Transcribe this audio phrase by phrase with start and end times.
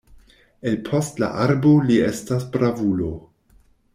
[0.69, 3.13] El post la arbo li estas bravulo.